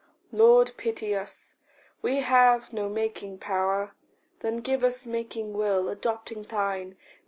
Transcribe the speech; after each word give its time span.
Lord, 0.31 0.71
pity 0.77 1.13
us: 1.15 1.53
we 2.01 2.21
have 2.21 2.73
no 2.73 2.89
making 2.89 3.37
power; 3.37 3.91
Then 4.39 4.57
give 4.57 4.83
us 4.83 5.05
making 5.05 5.53
will, 5.53 5.89
adopting 5.89 6.41
thine. 6.41 6.97